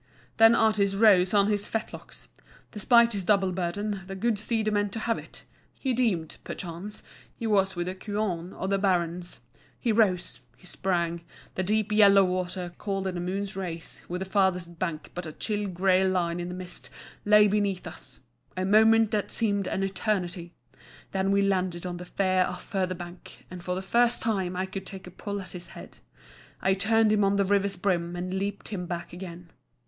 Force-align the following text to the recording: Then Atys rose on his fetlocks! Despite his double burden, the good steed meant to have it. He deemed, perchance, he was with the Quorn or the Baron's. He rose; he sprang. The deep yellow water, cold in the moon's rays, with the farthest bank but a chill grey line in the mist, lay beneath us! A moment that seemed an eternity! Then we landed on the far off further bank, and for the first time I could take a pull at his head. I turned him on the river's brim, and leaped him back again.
Then 0.37 0.53
Atys 0.55 0.95
rose 0.99 1.31
on 1.31 1.45
his 1.45 1.67
fetlocks! 1.67 2.29
Despite 2.71 3.13
his 3.13 3.23
double 3.23 3.51
burden, 3.51 4.01
the 4.07 4.15
good 4.15 4.39
steed 4.39 4.73
meant 4.73 4.91
to 4.93 4.99
have 5.01 5.19
it. 5.19 5.43
He 5.79 5.93
deemed, 5.93 6.37
perchance, 6.43 7.03
he 7.35 7.45
was 7.45 7.75
with 7.75 7.85
the 7.85 7.93
Quorn 7.93 8.51
or 8.51 8.67
the 8.67 8.79
Baron's. 8.79 9.41
He 9.79 9.91
rose; 9.91 10.39
he 10.57 10.65
sprang. 10.65 11.21
The 11.53 11.61
deep 11.61 11.91
yellow 11.91 12.23
water, 12.23 12.73
cold 12.79 13.05
in 13.05 13.13
the 13.13 13.21
moon's 13.21 13.55
rays, 13.55 14.01
with 14.07 14.21
the 14.21 14.25
farthest 14.25 14.79
bank 14.79 15.11
but 15.13 15.27
a 15.27 15.31
chill 15.31 15.67
grey 15.67 16.03
line 16.03 16.39
in 16.39 16.49
the 16.49 16.55
mist, 16.55 16.89
lay 17.23 17.47
beneath 17.47 17.85
us! 17.85 18.21
A 18.57 18.65
moment 18.65 19.11
that 19.11 19.29
seemed 19.29 19.67
an 19.67 19.83
eternity! 19.83 20.55
Then 21.11 21.29
we 21.29 21.43
landed 21.43 21.85
on 21.85 21.97
the 21.97 22.05
far 22.05 22.45
off 22.45 22.63
further 22.63 22.95
bank, 22.95 23.45
and 23.51 23.63
for 23.63 23.75
the 23.75 23.83
first 23.83 24.23
time 24.23 24.55
I 24.55 24.65
could 24.65 24.87
take 24.87 25.05
a 25.05 25.11
pull 25.11 25.39
at 25.43 25.51
his 25.51 25.67
head. 25.77 25.99
I 26.59 26.73
turned 26.73 27.11
him 27.11 27.23
on 27.23 27.35
the 27.35 27.45
river's 27.45 27.77
brim, 27.77 28.15
and 28.15 28.33
leaped 28.33 28.69
him 28.69 28.87
back 28.87 29.13
again. 29.13 29.51